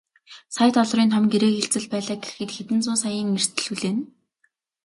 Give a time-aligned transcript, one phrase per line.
[0.55, 4.03] Сая долларын том гэрээ хэлцэл байлаа гэхэд хэдэн зуун саяын эрсдэл хүлээнэ.